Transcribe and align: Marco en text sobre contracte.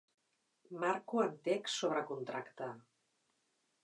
Marco 0.83 1.19
en 1.25 1.35
text 1.47 1.77
sobre 1.81 2.01
contracte. 2.13 2.71